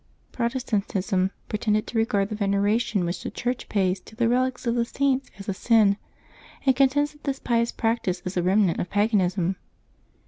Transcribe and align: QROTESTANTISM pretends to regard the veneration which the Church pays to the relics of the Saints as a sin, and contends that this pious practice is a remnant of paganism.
QROTESTANTISM 0.33 1.29
pretends 1.47 1.85
to 1.85 1.95
regard 1.99 2.29
the 2.29 2.35
veneration 2.35 3.05
which 3.05 3.21
the 3.21 3.29
Church 3.29 3.69
pays 3.69 3.99
to 3.99 4.15
the 4.15 4.27
relics 4.27 4.65
of 4.65 4.73
the 4.73 4.83
Saints 4.83 5.29
as 5.37 5.47
a 5.47 5.53
sin, 5.53 5.95
and 6.65 6.75
contends 6.75 7.11
that 7.11 7.23
this 7.23 7.37
pious 7.37 7.71
practice 7.71 8.19
is 8.25 8.35
a 8.35 8.41
remnant 8.41 8.79
of 8.79 8.89
paganism. 8.89 9.57